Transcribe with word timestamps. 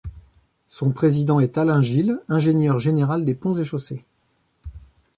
Son 0.67 0.89
président 0.91 1.39
est 1.39 1.59
Alain 1.59 1.79
Gille, 1.79 2.17
ingénieur 2.27 2.79
général 2.79 3.23
des 3.23 3.35
Ponts 3.35 3.53
et 3.53 3.63
Chaussées. 3.63 4.03